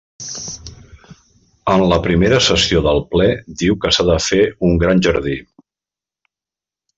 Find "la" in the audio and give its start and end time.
1.91-1.99